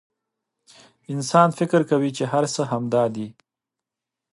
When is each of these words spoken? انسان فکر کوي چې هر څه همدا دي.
انسان 1.13 1.47
فکر 1.59 1.81
کوي 1.89 2.11
چې 2.17 2.23
هر 2.33 2.43
څه 2.53 2.61
همدا 2.71 3.03
دي. 3.15 3.27